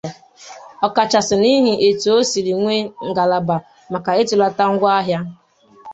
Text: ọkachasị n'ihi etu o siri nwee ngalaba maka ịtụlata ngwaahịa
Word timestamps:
ọkachasị 0.85 1.35
n'ihi 1.41 1.73
etu 1.87 2.07
o 2.17 2.19
siri 2.29 2.53
nwee 2.61 2.81
ngalaba 3.09 3.55
maka 3.91 4.11
ịtụlata 4.21 4.63
ngwaahịa 4.73 5.19